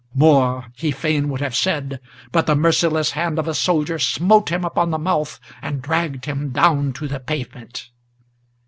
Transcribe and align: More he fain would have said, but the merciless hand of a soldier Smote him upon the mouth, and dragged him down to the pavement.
More 0.15 0.65
he 0.75 0.89
fain 0.89 1.29
would 1.29 1.41
have 1.41 1.55
said, 1.55 1.99
but 2.31 2.47
the 2.47 2.55
merciless 2.55 3.11
hand 3.11 3.37
of 3.37 3.47
a 3.47 3.53
soldier 3.53 3.99
Smote 3.99 4.51
him 4.51 4.65
upon 4.65 4.89
the 4.89 4.97
mouth, 4.97 5.39
and 5.61 5.79
dragged 5.79 6.25
him 6.25 6.49
down 6.49 6.91
to 6.93 7.07
the 7.07 7.19
pavement. 7.19 7.91